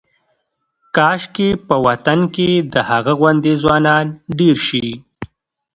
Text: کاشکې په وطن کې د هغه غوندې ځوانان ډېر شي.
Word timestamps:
کاشکې 0.95 1.49
په 1.67 1.75
وطن 1.85 2.19
کې 2.35 2.49
د 2.73 2.75
هغه 2.89 3.13
غوندې 3.19 3.53
ځوانان 3.63 4.05
ډېر 4.39 4.57
شي. 4.67 4.87